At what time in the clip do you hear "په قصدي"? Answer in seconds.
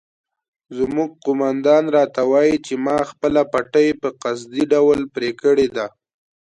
4.01-4.63